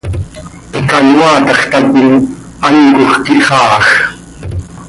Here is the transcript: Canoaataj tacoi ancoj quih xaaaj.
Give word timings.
Canoaataj 0.89 1.61
tacoi 1.71 2.09
ancoj 2.67 3.13
quih 3.23 3.41
xaaaj. 3.47 3.85